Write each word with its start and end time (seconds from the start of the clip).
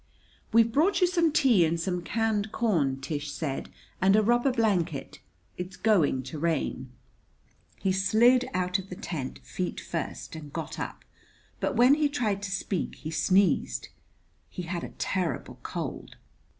"We've 0.51 0.71
brought 0.71 0.99
you 0.99 1.05
some 1.05 1.31
tea 1.31 1.63
and 1.63 1.79
some 1.79 2.01
canned 2.01 2.51
corn," 2.51 2.99
Tish 3.01 3.31
said; 3.31 3.69
"and 4.01 4.15
a 4.15 4.23
rubber 4.23 4.51
blanket. 4.51 5.19
It's 5.57 5.77
going 5.77 6.23
to 6.23 6.39
rain." 6.39 6.91
He 7.79 7.91
slid 7.91 8.49
out 8.51 8.79
of 8.79 8.89
the 8.89 8.95
tent, 8.95 9.41
feet 9.43 9.79
first, 9.79 10.35
and 10.35 10.51
got 10.51 10.79
up; 10.79 11.05
but 11.59 11.75
when 11.75 11.93
he 11.93 12.09
tried 12.09 12.41
to 12.41 12.51
speak 12.51 12.95
he 12.95 13.11
sneezed. 13.11 13.89
He 14.49 14.63
had 14.63 14.83
a 14.83 14.89
terrible 14.97 15.59
cold. 15.61 16.15